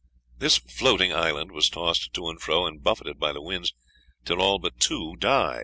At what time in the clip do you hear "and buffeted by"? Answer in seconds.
2.65-3.33